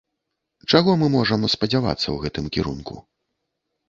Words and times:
Чаго 0.71 0.95
мы 1.01 1.09
можам 1.15 1.45
спадзявацца 1.55 2.05
ў 2.11 2.15
гэтым 2.23 2.45
кірунку? 2.57 2.97